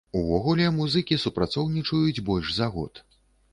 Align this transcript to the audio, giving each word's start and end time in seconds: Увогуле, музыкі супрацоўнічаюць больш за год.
Увогуле, 0.19 0.69
музыкі 0.77 1.17
супрацоўнічаюць 1.25 2.25
больш 2.33 2.47
за 2.59 2.73
год. 2.79 3.07